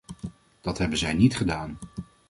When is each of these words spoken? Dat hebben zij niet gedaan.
Dat 0.61 0.77
hebben 0.77 0.97
zij 0.97 1.13
niet 1.13 1.35
gedaan. 1.35 1.77